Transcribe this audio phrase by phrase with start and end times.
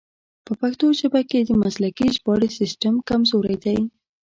[0.45, 3.79] په پښتو ژبه کې د مسلکي ژباړې سیستم کمزوری دی.